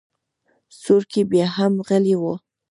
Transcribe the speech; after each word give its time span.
سورکی 0.81 1.21
بياهم 1.31 1.73
غلی 1.87 2.15
و. 2.21 2.23